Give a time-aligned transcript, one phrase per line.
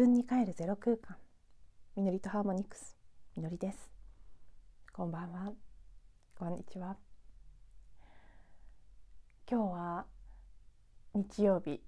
[0.00, 1.18] 自分に帰るゼロ空間。
[1.94, 2.96] みのりとハーモニクス。
[3.36, 3.90] みのりです。
[4.94, 5.52] こんばんは。
[6.38, 6.96] こんにちは。
[9.46, 10.06] 今日は
[11.12, 11.82] 日曜日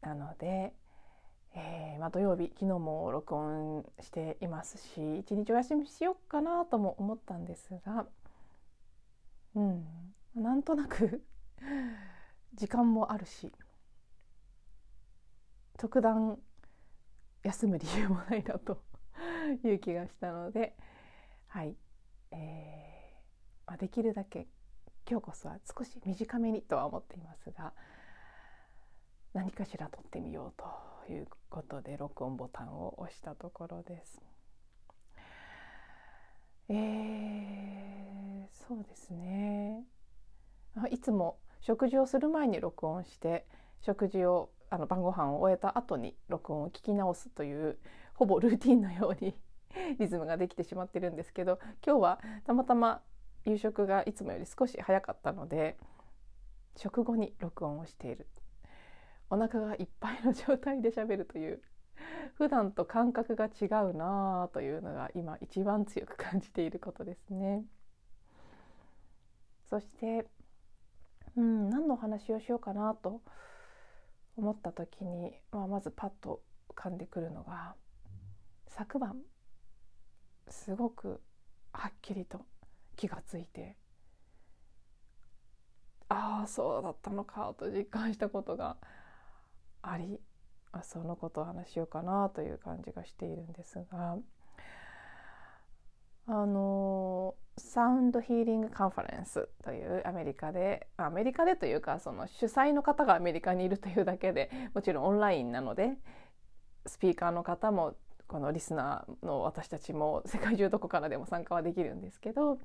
[0.00, 0.72] なので、
[1.54, 8.06] えーまあ、土曜日昨日も録音していますし一日お休みしようかなとも思ったんですが
[9.54, 9.84] うん。
[10.34, 11.22] なんとなく
[12.54, 13.52] 時間もあるし
[15.76, 16.38] 特段
[17.42, 18.82] 休む理由もないなと
[19.64, 20.76] いう気がしたので
[21.48, 21.76] はい、
[22.30, 24.46] えーまあ、できるだけ
[25.08, 27.72] 今日こそは少し短めにとは思っていますが
[29.32, 30.62] 何かしら撮ってみよう
[31.06, 34.20] ということで録音ボタンを押したところです。
[36.70, 39.86] えー、そうですね
[40.90, 43.46] いつも食事をする前に録音して
[43.80, 47.78] 食事をあの晩ご飯を終えた後に録音を聞き直すという
[48.14, 49.34] ほぼルーティンのように
[49.98, 53.02] リズムができてしまってるんですけど今日はたまたま
[53.44, 55.78] 夕食がいつもより少し早かったので
[56.76, 58.26] 食後に録音をしている
[59.30, 61.62] お腹がいっぱいの状態で喋るという
[62.34, 67.64] 普段と感覚が違うなというのが今一番強く感じていることですね。
[69.68, 70.26] そして、
[71.36, 73.20] うん、何のお話をしようかなと
[74.38, 77.74] 思った時に、まあ、まずパッと浮かんでくるのが
[78.68, 79.16] 昨晩
[80.48, 81.20] すごく
[81.72, 82.46] はっきりと
[82.96, 83.76] 気がついて
[86.08, 88.76] ああそうだったのかと実感したことが
[89.82, 90.20] あり
[90.82, 94.18] そのことを話しようかなという感じがしているんですが
[96.30, 105.96] あのサウンドヒーリングカンファレンスというアメリカでアメリカでというかその主催の方がアメリカにいるというだけでもちろんオンラインなので
[106.86, 107.94] スピーカーの方も
[108.26, 112.58] このリスナーの私たちも世界中どこからでも参加はできるんですけど、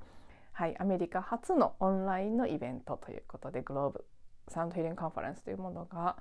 [0.52, 4.04] はい、アメリカ初のオンラインのイベントということでグローブ
[4.48, 6.18] サウンドヒーリングカンファレンスというものが、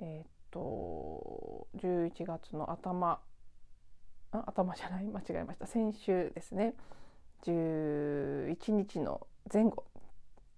[0.00, 3.20] えー、っと11月の頭
[4.32, 5.66] 頭じゃない間違えました。
[5.66, 6.74] 先週ですね。
[7.44, 9.84] 11日の前後。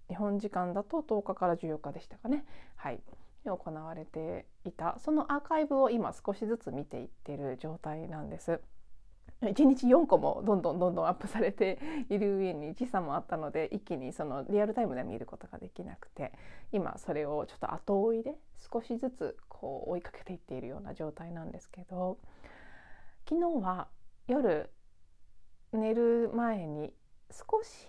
[0.09, 2.45] 日本時間だと10日から14日でしたかね。
[2.77, 3.01] はい。
[3.45, 4.99] 行われていた。
[4.99, 8.61] そのアーカイブを今少しずつ見ていってる状態なんです。
[9.43, 11.79] 1日4個もどんどんどんどんアップされて
[12.11, 16.33] いる上に時差もあったので一気にそのリアルタイムで見ることができなくて
[16.73, 18.35] 今それをちょっと後追いで
[18.71, 22.19] 少しずつこう追いかけていっているような状態なんですけど
[23.31, 23.87] 昨日は
[24.27, 24.71] 夜
[25.73, 26.93] 寝る前に
[27.31, 27.87] 少し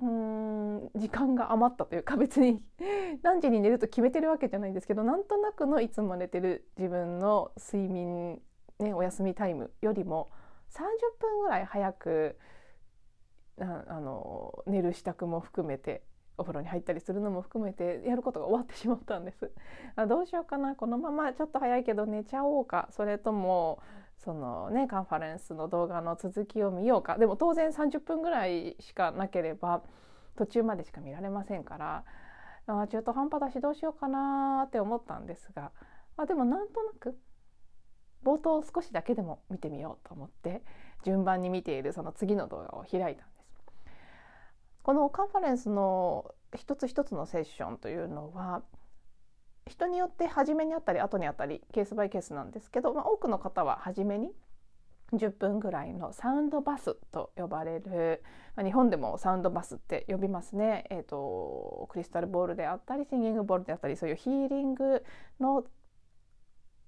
[0.00, 2.62] うん時間が余ったというか別に
[3.22, 8.40] 何時に寝ると決めてるわけじゃないんですけどなんとなくのいつも寝てる自分の睡眠、
[8.78, 10.30] ね、お休みタイムよりも
[10.70, 10.80] 30
[11.20, 12.38] 分ぐらい早く
[13.60, 16.04] ああの寝る支度も含めて
[16.38, 19.52] お風呂に入ったりするのも含めてやることが終わってしまったんです。
[19.94, 23.82] あどうしようかなこのままちょっと早いけど寝ちゃおうかそれとも
[24.24, 27.18] そのねカンファレンスの動画の続きを見ようか。
[27.18, 29.82] でも当然30分ぐらいしかなければ
[30.36, 32.04] 途中までしか見られませんから。
[32.66, 35.72] あ中途半端だしどうしようかなって思ったんですが。
[36.16, 37.18] あでもなんとなく
[38.22, 40.62] 冒頭少しだけでも見てみようと思って
[41.04, 43.52] 順番に見ているその次の動画を開いたんです。
[44.82, 48.62] このカンファレンスの一つ一つのセッションというのは
[49.66, 54.30] 人によって初めにあったり後にあったりケースバイケースなんですけど、まあ、多くの方は初めに
[55.12, 58.22] 10分ぐらいのサウンドバスと呼ばれる、
[58.56, 65.04] まあ、日本でもサウンドバスって呼びますね、えーと、クリスタルボールであったりシンギングボールであったりそういうヒーリング
[65.38, 65.64] の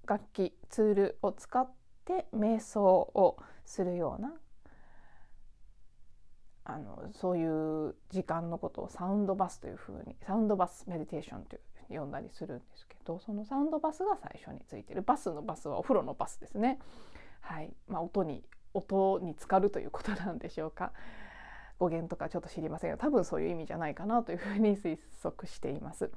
[0.07, 1.69] 楽器ツールを使っ
[2.05, 4.33] て瞑想をするような
[6.67, 16.79] あのそういう時間のことをサウンドバスというふうにサウンドバスメディテーションという呼んだりするんですけどそのサウンドバスが最初についてるバスのバスはお風呂のバスですね。
[17.41, 18.43] はいまあ、音に
[18.73, 20.91] 音に浸かるということなんでしょうか
[21.77, 26.11] 語源とかちょっと知りませんが多分そういう意味じゃないかなというふうに推測しています。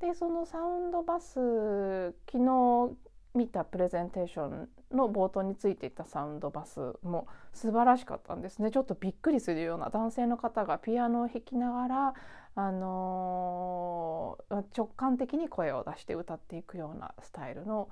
[0.00, 2.96] でそのサウンドバス昨日
[3.34, 12.14] 見たプレゼンテーションの冒頭についていたサウンドバスも素晴らしかったんですねちょっとびっくりするような男性の方がピアノを弾きながら、
[12.54, 17.88] あのー、直感的に声を出して歌っていくようなスタイルの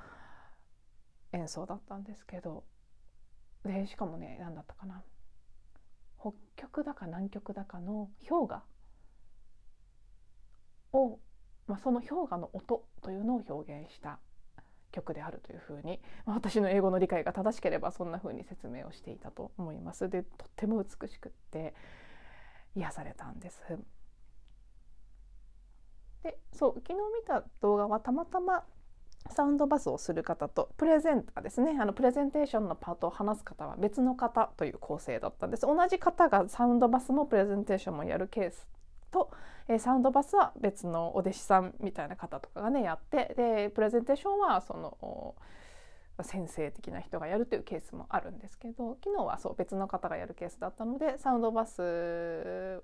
[1.32, 2.64] 演奏だったんですけど
[3.64, 5.02] でしかもね何だったかな
[6.20, 8.62] 北極だか南極だかの氷河
[10.92, 11.18] を、
[11.66, 14.18] まあ、その氷河の音というのを表現した
[14.92, 20.08] 曲であるというふうに、まあ、私の英語の理解が正しければそんなふうに説明をしていたと思います。
[20.08, 21.74] でとっても美しくって
[22.74, 23.60] 癒されたんです。
[26.22, 28.64] でそう昨日見た動画はたまたま
[29.28, 31.76] サウンドバスをする方とプレゼンターですね。
[31.81, 35.62] あのプレゼンテーションのパートを話す方は別の方という構成だったんです。
[35.62, 38.67] 同じ方がサウンドバスもプレゼンテーションもやるケース
[39.11, 39.31] と、
[39.69, 45.34] えー、サウンドバスは別のお弟子さんみたいな方とかがねやってでプレゼンテーションはその
[46.23, 52.82] 先生的な人がやるというケースもあるんですけど昨日はそう別の方がやるケースだったのでサウンドバス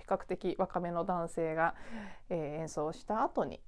[0.00, 1.74] 比較的若めの男性が、
[2.28, 3.60] えー、演奏した後に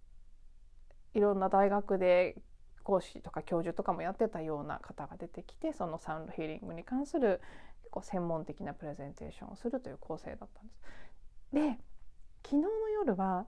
[1.14, 2.36] いろんな大学で
[2.82, 7.40] 講師とか教授とかもやってたような方が出てきてそのサウンドヒーリングに関する
[7.82, 10.80] 結構専門的なプレゼンテーションをするという構成だったんです。
[11.52, 11.78] で
[12.44, 13.46] 昨日の夜は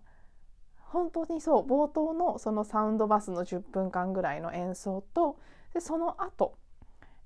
[0.77, 5.39] 本当にそう冒頭のそのサウンドバスの10分間ぐらいの演奏と
[5.73, 6.57] でその後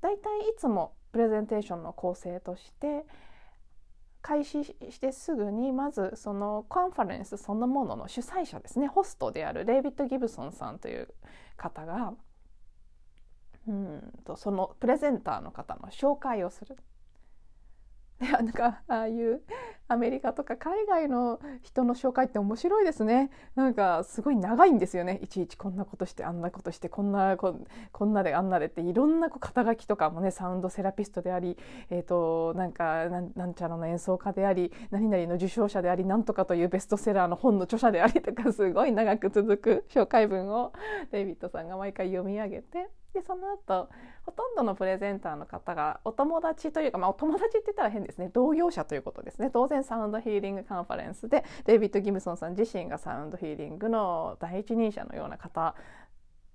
[0.00, 3.05] だいたいいつもプレゼンテーションの構成として
[4.20, 11.09] 開始してすぐにまずそのカンファレンスそのものの主催者ですねホストであるデイビッド・ギブソンさんという
[11.56, 12.15] 方が
[13.67, 16.76] うんとそのプレゼンターの方の紹介をする。
[18.19, 19.43] なんかああいう
[19.88, 23.31] アメリカとか海外の人の紹介って面白いですね。
[23.55, 25.19] なんかすごい長いんですよね。
[25.23, 27.58] いちいちこんなことしてあんなことしてこんなこ
[27.90, 31.56] こんなであんなでっていろんなこう肩書きとかもねサウンドセラピストであり、
[31.90, 40.73] えーと、なんかなんちゃらの演奏家であり何々の受賞者でありなんとかというベストセラーの本の著者でありとかすごい長く続く紹介文を
[41.12, 43.88] デイビッドさんが毎回読み上げてでその後
[44.23, 55.75] ほとんどのプレゼンターの方がお友達というか、まあ、お友達って言ったら変ですね同業者ということですね当然サウンドヒーリングカンファレンスでデイビッド・ギブソンさん自身がサウンドヒーリングの第一人者のような方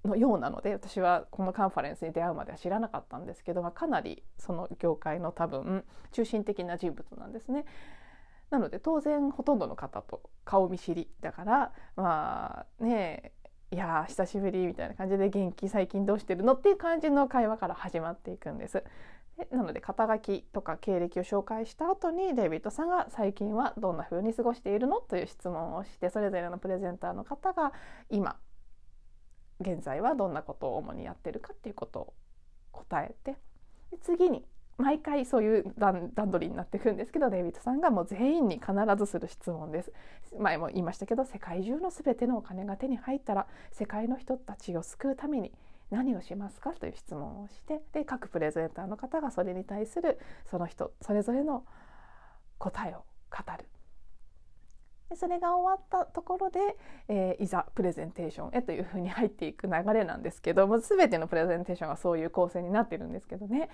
[0.06, 7.65] のようなので私はこのカンファレンスに出会うまでは知らなかったんですけど、まあ、かなりその業界の多分中心的な人物なんですね。
[8.50, 13.31] なので当然ほとんどの方と顔見知りだからまあね
[13.73, 18.83] いや久しぶりみたいな感じで元気最近どうしてるのっていう感じの会話から始まっていくんです。
[19.35, 27.73] でなので肩書きとか経歴を紹介した後にデイビッドさんが最近はどんな風に過ごしているのという質問をしてそれぞれのプレゼンターの方が
[28.11, 28.35] 今
[29.59, 32.13] 現在はどんなことを主にやってるかっていうことを
[32.71, 33.31] 答えて
[33.89, 34.45] で次に
[34.77, 39.91] 毎回そういう段取りになっていくんですけどデイビッドさんがもう全員に必ずする質問です。
[40.39, 45.51] 前も言いましたけど世界中の全てのお金が手に入ったら世界の人たちを救うために
[45.91, 51.65] 何をしますかという質問をしてで各プレゼンターの方がそれに対するその人それぞれの
[52.57, 53.65] 答えを語る。
[55.09, 56.59] でそれが終わったところで、
[57.07, 63.69] えー、いざプレゼンテーションへというふうに入っていく流れなんですけども全てのプレゼンテーションはそういう構成になってるんですけどね。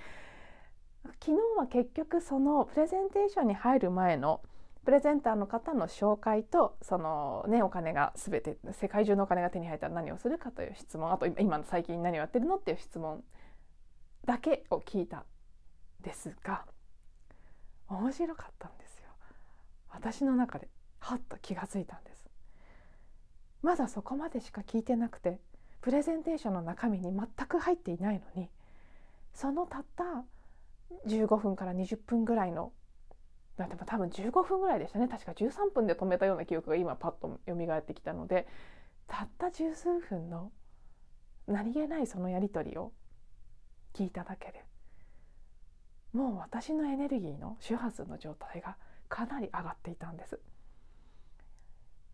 [1.06, 4.42] 昨日は結局そのプレゼンテーションに入る前の
[4.86, 13.24] プレゼンターの方の紹介とそのねお金が全て世界中のお金が手に入ったら何をするかという質問あと今の最近何をやってるのっていう質問
[14.26, 15.26] だけを聞いた
[16.02, 16.66] ですが
[17.88, 19.10] 面白かったんですよ。
[19.92, 20.68] 私の中で
[21.00, 22.30] はっと気がついたんです。
[23.62, 25.40] まだそこまでしか聞いてなくて
[25.82, 28.50] プレゼンテーションの中身に全く入っていないのに
[29.34, 30.24] そのたった
[31.08, 32.72] 15分から20分ぐらいの
[33.58, 35.08] でも多分15分ぐらいでしたね。
[35.10, 38.48] 確か13分で止めたような記憶が今パッと蘇ってきたので
[39.08, 40.52] たった十数分の
[41.48, 42.94] 何気ないそのやり取りを
[43.94, 44.64] 聞いただけで
[46.14, 48.78] もう私のエネルギーの周波数の状態が
[49.10, 50.40] かなり上がっていたんです。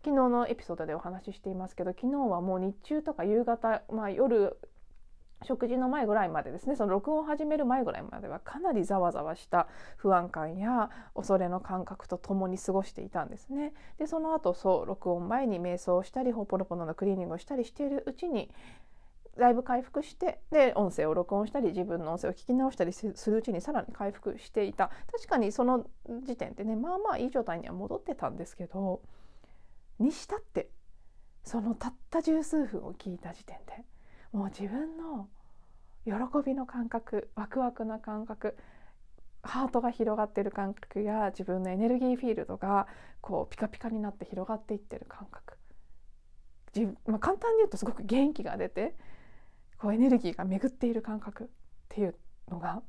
[0.03, 4.55] 昨日のエピソードでお話ししていますけど昨日はもう日中とか夕方、まあ、夜
[5.43, 13.73] 食事の前ぐらいまでですねその録音を始める前ぐらいまではかなりざわざわした不安感や恐れの感覚とともに過ごしていたんですね。
[13.97, 18.49] でその後そう録音前に瞑想をしたりホポロポノのクリーニングをしたりしているうちに
[19.37, 25.85] だいぶ回復してで音声を録音したり自分の音声を聞き直したりするうちにさらに回復していた確かにその
[26.23, 29.01] 時点でねまあまあいい状態には戻ってたんですけど
[29.99, 30.69] にしたって
[31.43, 33.83] そのたった十数分を聞いた時点で
[34.35, 35.29] もう自分の
[36.03, 36.13] 喜
[36.45, 38.57] びの感覚ワクワクな感覚
[39.41, 42.87] ハートが広がってる感覚や自分のエネルギーフィールドが
[43.21, 45.53] こうピカピカになって広がっていってる感覚
[46.75, 48.95] 自、まあ、簡単に言うとすごく元気が出て
[49.77, 51.47] こうエネルギーが巡っている感覚っ
[51.87, 52.15] ていう
[52.51, 52.81] のが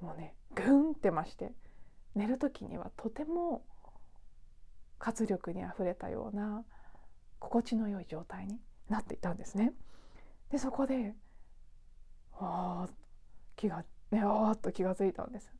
[0.00, 1.52] もうねグンってまして
[2.16, 3.62] 寝る時にはとても
[4.98, 6.64] 活力にあふれたような
[7.38, 8.58] 心地の良い状態に
[8.88, 9.72] なっていたんですね。
[10.50, 11.14] でそこで
[12.32, 12.88] ああ
[13.56, 15.52] 気がねあーっと気が付いたんです。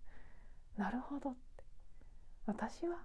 [0.76, 1.64] なるほどって
[2.47, 2.99] 私は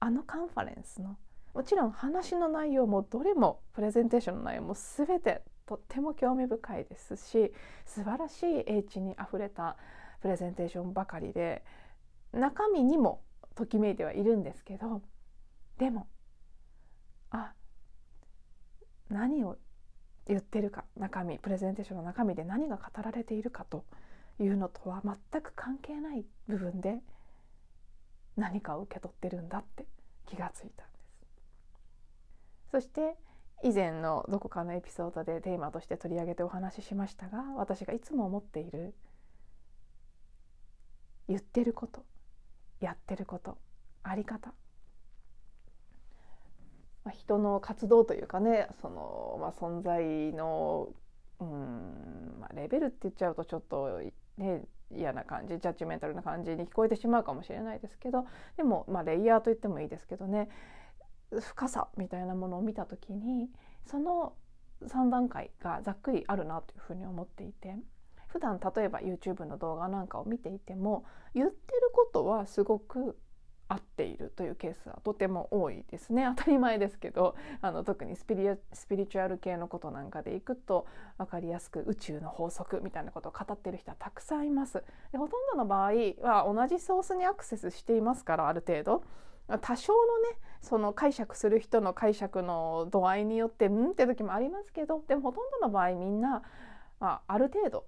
[0.00, 1.16] あのカンファレンスの
[1.54, 7.52] もちろん話の内容もどれもプレゼンテーションの内容も全てとっても興味深いですし
[7.84, 9.76] 素晴らしい英知にあふれた
[10.20, 11.62] プレゼンテーションばかりで
[12.32, 13.22] 中身にも
[13.54, 15.02] ときめいてはいるんですけど
[15.78, 16.08] でも
[17.30, 17.52] あ
[19.08, 19.56] 何を
[20.28, 23.84] 言ってるか中身プレゼンテーションの中身で何が語られているかと
[24.38, 26.98] いうのとは全く関係ない部分で
[28.36, 29.86] 何かを受け取ってるんだって
[30.26, 30.98] 気がついたんで
[32.68, 33.16] すそして
[33.64, 38.94] 以前のどこかのエピソードでテーマとして取り上げてお話ししましたが私がいつも思っている
[41.28, 42.04] 言ってること
[42.80, 43.58] やってること
[44.02, 44.52] あり方
[47.08, 50.90] まあ、人の活動というかねその、まあ、存在の
[51.40, 54.00] うん、まあ、レベルって言っちゃうとちょっと
[54.36, 54.62] ね
[54.94, 58.26] 嫌な感じジャッジメンタルな感じに聞こえてしまうかもしれないですけど
[58.58, 60.50] でも、まあ、レイヤーと言ってもいいですけどね
[61.40, 63.48] 深さみたいなものを見た時に
[63.86, 64.34] その
[64.82, 67.74] 3段階がざっくりあるなというふうに思っていて
[68.26, 73.16] 普段例えば YouTube の動画なんかを見ていても言ってることはすごく
[73.68, 80.86] 合っているというケースはとても多いですね当たり前ですけどあの特にスピリスピリチュアル系のことなんかでいくと
[81.18, 84.82] 分かりやすく宇宙の法則みたいなことを語っている人はたくさんいます。
[85.12, 89.04] でほとんどの場合は同じソースにアクセスしていますからある程度
[89.60, 89.98] 多少の
[90.30, 96.42] ねその解釈する人の解釈の度合いによってうんって時もありますけどでもほとんどの場合みんな、
[97.00, 97.86] まあ、ある程度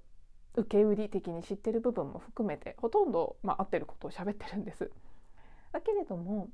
[0.56, 4.90] 受け売り的に知ってる部分も含めてほとんど、まあ、合ってることを喋ってるんです。
[5.72, 6.48] だけれども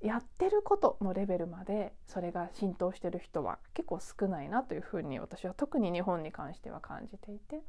[0.00, 7.62] やってることのレベルまでそれが浸透してる人は結構少ないなというふうに私は特に日本に関しては感じていて、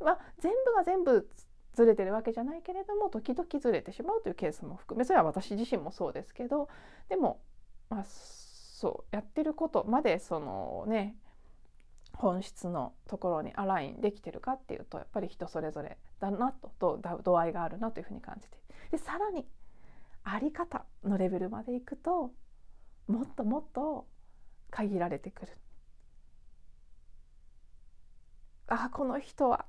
[0.00, 1.28] まあ、全部が全部
[1.74, 6.68] ずれてるわけじゃないけれども時々ずれてしまうというケースも含めそれは私自身もそうですけど
[7.10, 7.40] でも、
[7.90, 11.16] まあ、そうやってることまでそのね
[12.14, 18.56] 本質のところにアラインできてるかっていうとやっぱり人それぞれだなとと度合いがあるなというふうに感じて
[18.90, 19.46] でさらに
[20.24, 22.32] あり方のレベルまでいくと
[23.06, 24.06] もっともっと
[24.70, 25.56] 限られてくる。
[28.68, 29.64] あこの人は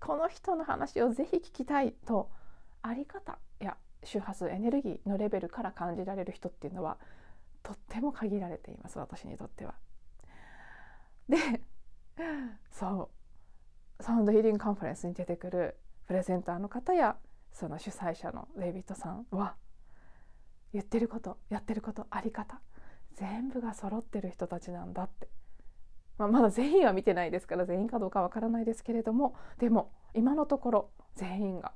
[0.00, 2.30] この人の話をぜひ聞きたいと
[2.80, 6.96] あり方や周波数エネルギーのレベルから感じられる人っていうのは
[7.62, 9.74] とっても限られています私にとっては。
[11.28, 11.36] で
[12.72, 13.19] そう
[14.00, 15.76] サウンドヒーリングカンファレンスに出てくる
[16.06, 17.16] プレゼンターの方や
[17.52, 19.54] その主催者のデイビッドさんは
[20.72, 22.60] 言ってることやってることあり方
[23.14, 25.28] 全部が揃ってる人たちなんだって、
[26.16, 31.72] まあ、まだ全員は見てないですから全員かどうかわからないですけれどもでも今のところ全員が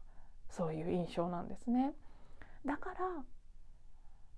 [0.50, 1.92] そういう印象なんですね。
[2.64, 2.96] だから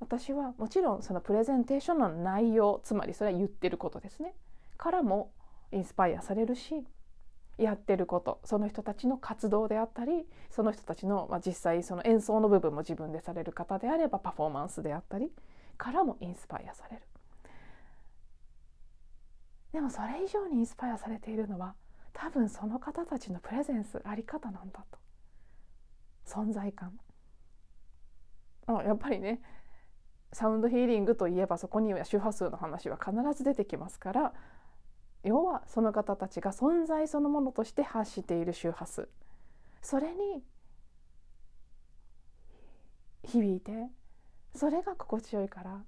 [0.00, 4.34] 私はもちろんそのプレゼンテーションの内容つまりそれは言ってることですね。
[4.76, 5.30] からも
[5.72, 6.86] インスパイアされるし
[7.58, 15.30] やってることその人たちの活動であったりその人たちの、まあ、実際その演奏の部分も自分でされる方であればパフォーマンスであったり
[15.78, 17.02] からもインスパイアされる。
[19.72, 21.74] でもそれ以上にインスパイアされているのは
[22.12, 24.98] 多分その方たちのプレゼンスあり方なんだと。
[26.26, 26.98] 存在感。
[28.66, 29.40] あやっぱりね
[30.32, 34.32] サウンドヒーリングといえばそこには周波数の話は必ず出てきますから
[35.24, 39.08] 要はその方たちが存在そのものとして発している周波数
[39.82, 40.42] それに
[43.24, 43.88] 響いて
[44.54, 45.82] それが心地よいから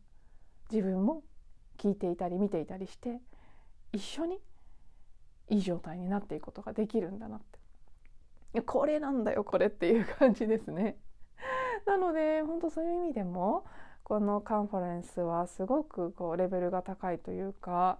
[0.70, 1.22] 自分も
[1.78, 3.20] 聞いていたり見ていたりして
[3.92, 4.38] 一緒に
[5.48, 7.40] いい状態になっていくことができるんだなっ
[8.52, 10.96] てこれなんだよこれっていう感じですね。
[11.86, 13.64] なので本当そういう意味でも
[14.02, 17.98] このカンファレンスはすごくこうレベルが高いというか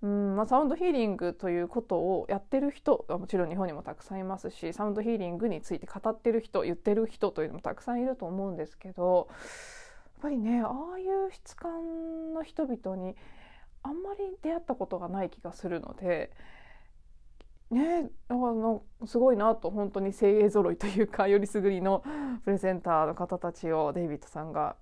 [0.00, 13.16] うんまあ、サウンドヒーリングということをやってる人はもちろん日本にもたくさんいますしサウンドヒーリングについて語ってる人言ってる人というのもたくさんいると思うんですけどやっぱりねああいう質感の人々に
[13.82, 16.30] あんまり出会ったことがない気がするので。
[17.70, 22.02] ね、あのすごいなと本当に精鋭揃いというかよりすぐりの
[22.44, 24.76] プレゼンターの方たちをデイビッドさんが、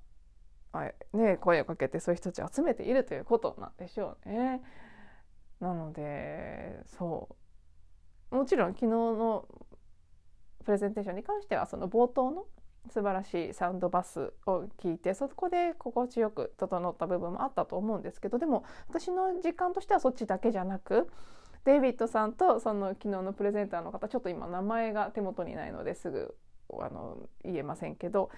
[1.13, 4.63] ね、声をかけてそういう人たちを集めているということなんでしょうね。
[5.61, 7.29] なのでそ
[8.31, 8.37] う。
[8.37, 9.47] もちろん昨日の
[10.65, 12.47] プレゼンテーションに関してはその冒頭の
[12.91, 21.09] 素晴らしいサウンドバスを聞いてそこで心地よく整った部分もあったと思うんですけどでも私の実感としてはそっちだけじゃなく
[21.65, 26.37] デイビッドさんとその昨日のプレゼンターの方ちょっと今名前が手元にないのですぐ
[26.71, 28.31] あの言えませんけど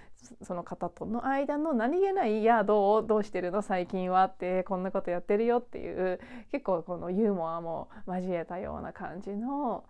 [0.43, 6.21] その方との間の何気ない「いやどうどうしてるの最近は」ってこんなことやってるよっていう
[6.53, 9.85] 結構このユーモアも交えたような感じの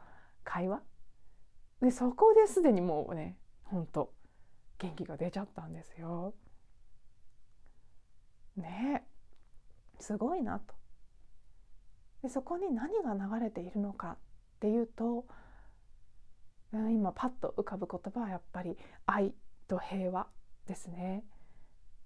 [0.44, 0.82] 会話
[1.80, 4.12] でそこですでにもうねほんと
[4.78, 6.34] 元気が出ちゃったんですよ。
[8.56, 9.06] ね
[9.98, 10.74] すごいなと。
[12.22, 14.16] でそこに何が流れているのかっ
[14.60, 15.26] ていうと
[16.72, 19.34] 今パッと浮かぶ言葉はやっぱり愛
[19.68, 20.26] と平和
[20.66, 21.24] ですね。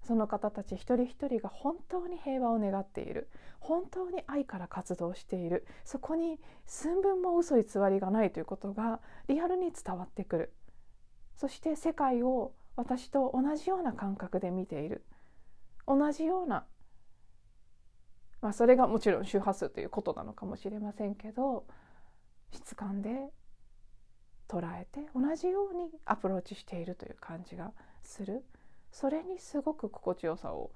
[0.02, 3.31] その方たち一人一人が本当に平和を願っている。
[3.61, 5.66] 本当に愛から活動している。
[5.85, 10.54] そこに寸分も嘘偽りがないということがリアルに伝わってくる。
[11.37, 15.04] そして世界を私と同じような感覚で見ている。
[15.87, 16.64] 同じような、
[18.40, 21.66] まあ、それがもちろん周波数ということなのかもしれませんけど
[22.52, 23.33] 質感で
[24.52, 28.44] 捉えて同じようにアプローチしているという感じがする
[28.90, 30.71] それにすごく心地よさを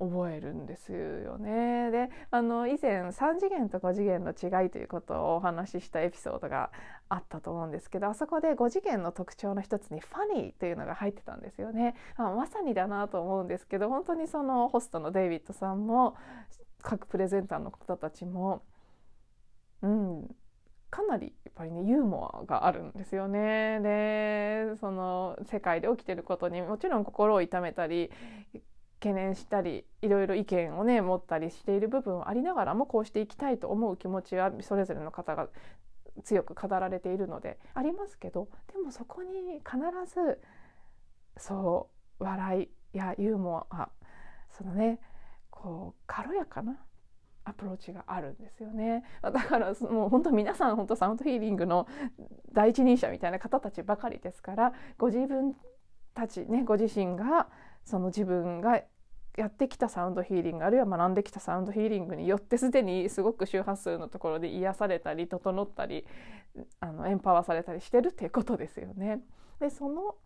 [0.00, 1.90] 覚えるんですよね。
[1.90, 6.70] であの以前3次元と5次元の違いということをお話ししたエピソードが
[7.10, 11.94] あったと思うんですけどあそこで5次元の特徴の一つにファニーというのが入ってたんですよね。
[12.16, 16.16] あまさにだなと思うんですけど本当にそのホストのデイビッドさんも
[16.82, 18.62] 各プレゼンターの方たちも、
[19.82, 20.34] うん、
[20.90, 23.80] かなりやっぱりねユーモアがあるんですよね。
[23.80, 28.10] でその世界で起きてることにもちろん心を痛めたり
[29.00, 35.48] 懸念したりいろいろ意見をね持ったりしている部分はありながらもこうしていきたいと思う気持ちはそれぞれの方が
[36.24, 39.78] 強く語られているのでありますけどでもそこに必
[40.12, 40.40] ず
[41.36, 41.88] そ
[42.20, 43.88] う笑いやユーモア
[44.52, 45.00] そのね
[45.50, 46.76] こう軽やかな
[47.44, 51.86] アプローチがあるんですよねだからもう本当皆さん本当サウンドヒーリングの
[52.52, 55.56] 第一人者みたいな方たちばかりですからご自分
[56.14, 57.48] たちねご自身が
[57.84, 58.82] その自分が
[59.36, 66.04] やってきたサウンドヒーリングあるいは学んできたサウンドヒーリングによってすでにすごく周波数のところで癒されたり整ったり
[66.80, 69.20] あのエンパワーされたりしてるっていうことですよね。
[69.60, 70.16] でその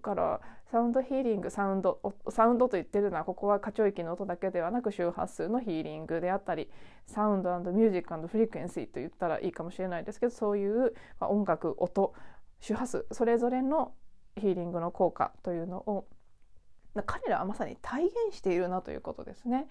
[0.00, 6.68] からサウンドヒーリングサウンドサウンドと言ってるのはここは過聴域の音だけではなく周波数のヒーリングであったり
[7.06, 12.12] サウンドミュージックフリクエンシーと言ったらいいかもしれないですけどそういう、ま音楽音
[12.60, 13.92] 周波数それぞれの
[14.36, 16.06] ヒーリングの効果というのを
[17.06, 19.68] 彼らはまさに体現しているなということですね。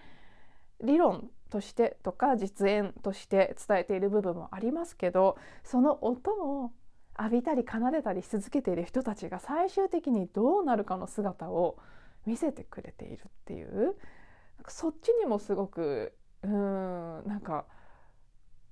[0.82, 6.70] 理論としてとか実演として伝えている部分もありますけどその音を
[7.18, 11.76] 浴びたり奏でたりし続けている人たちが最終的にどうなるかの姿を
[12.26, 13.96] 見せてくれているっていう
[14.68, 16.50] そっちにもすごくうん
[17.26, 17.64] なんか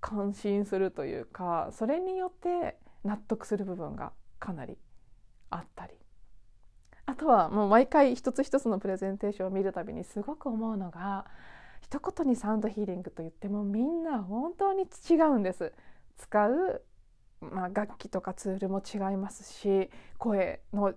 [0.00, 4.78] 感心するというかそれによって納得する部分がかなり
[5.50, 5.94] あったり
[7.06, 11.26] あとはもう毎回一つ一つのプレゼンテーションを見るたびにすごく思うのが
[11.80, 15.72] 一言にサウンドヒーリングと言ってもみんな本当に違うんです。
[16.16, 16.82] 使う
[17.40, 20.94] まあ、楽器とかツールも違いますし声の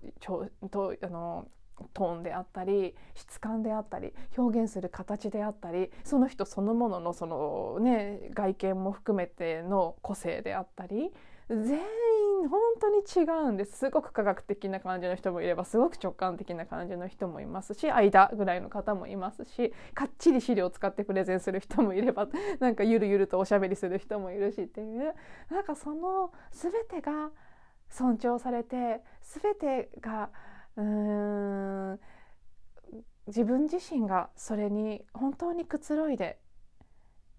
[0.70, 1.46] とあの
[1.94, 11.10] トーンであったり質感であったり表現する形であったりその人そのもののその、ね、外見も含めての個性であったり
[11.56, 13.78] 全員本当に違うんです。
[13.78, 22.28] すごく科学的な感じの人もいればすごく直感的な感じの人もいますし間ぐらいの方もいますしかっちり資料を使ってプレゼンする人もいれば
[22.60, 25.14] なんかゆるゆるとおしゃべりする人もいるしっていう。
[25.50, 27.30] なんかその全てが
[27.88, 30.30] 尊重されて全てが
[30.76, 32.00] うーん
[33.26, 36.38] 自分自身がそれに本当にくつろいで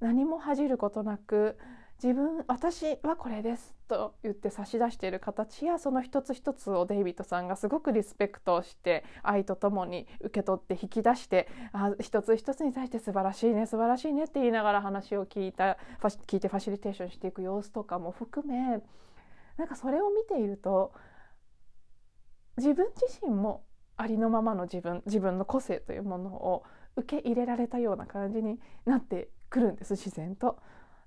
[0.02, 1.58] 何も恥じることなく
[2.02, 3.81] 自分私はこれです。
[3.92, 15.78] と言って差し出している形やその一つ一つをデイビッドさんがすごくリスペクトをして愛とともに受け取って引き出してあ一つ一つに対して素晴らしいね素晴らしいねって言いながら話を聞いた
[16.26, 18.80] 聞いてファシリテーションしていく様子とかも含め
[19.58, 20.94] なんかそれを見ていると
[22.56, 23.66] 自分自身も
[23.98, 26.64] ありのままの自分自分の個性というものを
[26.96, 30.60] 受け入れられたような感じになってくるんです自然と。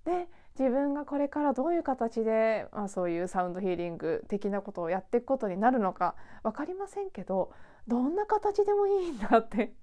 [0.04, 6.14] で自分がこれからどういう形で、まあ、そういうサウンドヒーリング的なことをやっていくことになるのか
[6.44, 7.50] 分かりませんけど
[7.88, 9.74] どんな形でもいいんだって。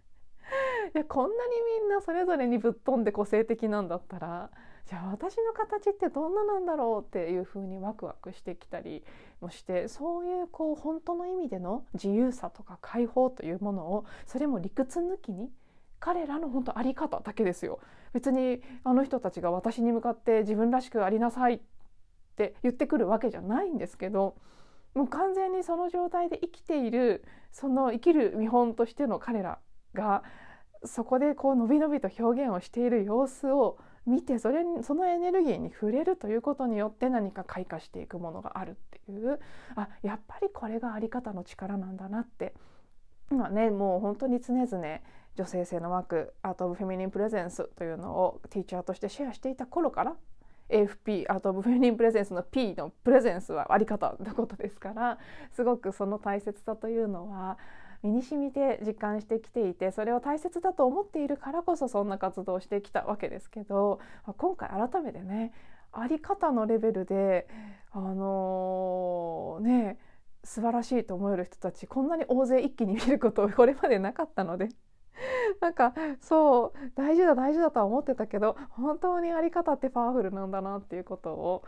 [0.99, 4.49] いこんなにみんなそれぞれにぶっ飛んで個性的なんだったら
[4.86, 9.03] じゃあ私の形ってどんななんだろうっていうふうにワクワクしてきたり
[9.39, 15.49] もしてそういうこう本当の意味での自由さとか解放というものをそれも理屈抜きに
[16.01, 17.79] 彼らの本当あり方だけですよ。
[18.11, 21.59] 別にあの人たちが私に向かって自分らしくありなさいっ
[22.35, 24.35] て言ってくるわけじゃないんですけど
[24.95, 29.59] もう完全にその状態で生きているその生きる見本としての彼ら
[29.93, 30.23] が
[30.83, 38.73] そこでこうのびのびと表現をしている様子を見てそれそのエネルギーに触れるということによって何か開花していくものがあるっ
[39.05, 39.39] ていう。
[39.75, 42.55] あやっぱりこれがあり方の力なんだなって
[43.31, 44.67] 今ねもう本当に常々
[45.37, 50.15] 女性性の枠アート・オブ・フェミニン・プレゼンスというのをティーチャーとしてシェアしていた頃から
[50.69, 55.17] AFP アート・オブ・フェミニン・プレゼンスの P のプレゼンスはあり方ってことですから
[55.53, 57.57] すごくその大切さというのは
[58.03, 63.99] 身に染みて実感してきていてそれを大切だと思っているからこそそんな活動をしてきたわけですけど
[64.37, 65.53] 今回改めてね
[65.93, 67.47] あり方のレベルで
[67.91, 69.97] あのー、ね
[70.43, 74.69] 素晴らしいと思える人たちこんなに大勢一気に見ることこれまでなかったので。
[75.62, 81.63] なんかそう大事だ大事だとは思ってたけど本当にあり方ってパワフルなんだなっていうことを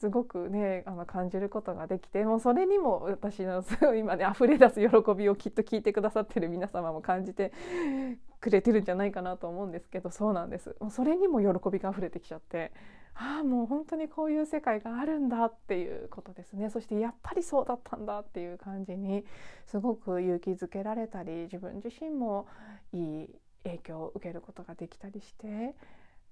[0.00, 3.64] すごくねあの感じることができてもうそれにも私の
[3.96, 7.52] 今ね溢れ出す喜びをきっと聞いてくださってる皆様も感じて
[8.40, 10.76] くれてるんじゃないかなと思うんですけどそうなんです。
[10.80, 12.72] もうそれにも喜びが溢れてきちゃって。
[13.14, 16.68] ああもう本当にこういう世界があるんだっていうことですね。
[16.70, 19.24] そしてやっぱりそうだったんだっていう感じに
[19.66, 22.46] すごく勇気づけられたり自分自身も
[22.92, 23.28] いい
[23.64, 25.74] 影響を受けることができたりして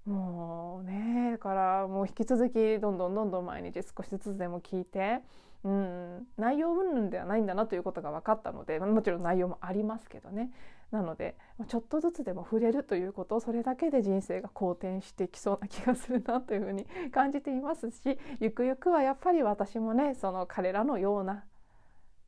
[0.05, 5.19] もうねだからもう引き続きどんどんどんどん毎日少しずつでも聞いて、
[5.63, 10.51] うん、内容云々ではないんだなということが分かったのでもちろん内容もありますけどね。
[10.91, 11.35] なので
[11.67, 21.45] ちょっとずつでも触れるということそれだけで人生が好転してきそうな気がするなというふうに感じていますしゆくゆくはやっぱり私もねその彼らのような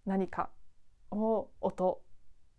[0.08, 0.50] 何か
[1.12, 2.02] を音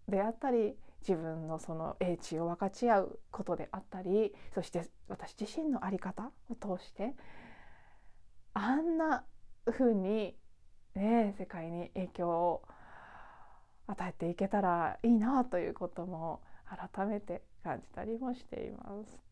[0.08, 0.76] であったり
[1.06, 7.14] 自分のその英知を分かち合うことであったりそして私自身の在り方を通して
[8.54, 9.24] あんな
[9.70, 10.36] 風に
[10.94, 12.62] ね世界に影響を
[13.86, 19.22] 与えていけたらいいなということも改めて感じたりもしています。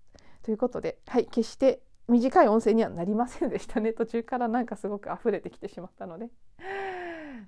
[0.43, 6.29] ということで、はい、決して短い音声にはなりませんでしたね 途中からなんかすごく溢れてきてしまったので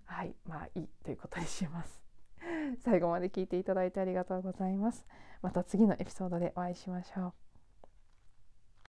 [0.07, 2.06] はいまあいいということにします。
[2.85, 5.07] 最後まで聞いていただいてありがとうございます。
[5.43, 7.46] また次のエピソードでお会いしましょう。